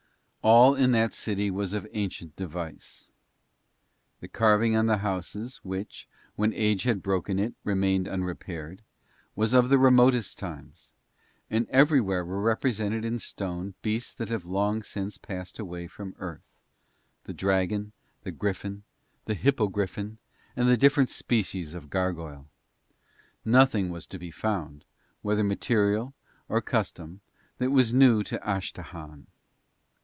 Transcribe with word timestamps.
All 0.43 0.73
in 0.73 0.91
that 0.93 1.13
city 1.13 1.51
was 1.51 1.71
of 1.71 1.87
ancient 1.91 2.35
device; 2.35 3.05
the 4.21 4.27
carving 4.27 4.75
on 4.75 4.87
the 4.87 4.97
houses, 4.97 5.57
which, 5.61 6.07
when 6.35 6.51
age 6.53 6.81
had 6.81 7.03
broken 7.03 7.37
it 7.37 7.53
remained 7.63 8.07
unrepaired, 8.07 8.81
was 9.35 9.53
of 9.53 9.69
the 9.69 9.77
remotest 9.77 10.39
times, 10.39 10.93
and 11.51 11.67
everywhere 11.69 12.25
were 12.25 12.41
represented 12.41 13.05
in 13.05 13.19
stone 13.19 13.75
beasts 13.83 14.15
that 14.15 14.29
have 14.29 14.43
long 14.47 14.81
since 14.81 15.15
passed 15.19 15.59
away 15.59 15.85
from 15.85 16.15
Earth 16.17 16.55
the 17.25 17.33
dragon, 17.35 17.91
the 18.23 18.31
griffin, 18.31 18.71
and 18.71 18.83
the 19.25 19.35
hippogriffin, 19.35 20.17
and 20.55 20.67
the 20.67 20.75
different 20.75 21.11
species 21.11 21.75
of 21.75 21.91
gargoyle. 21.91 22.47
Nothing 23.45 23.91
was 23.91 24.07
to 24.07 24.17
be 24.17 24.31
found, 24.31 24.85
whether 25.21 25.43
material 25.43 26.15
or 26.49 26.63
custom, 26.63 27.21
that 27.59 27.69
was 27.69 27.93
new 27.93 28.21
in 28.21 28.25
Astahahn. 28.25 29.27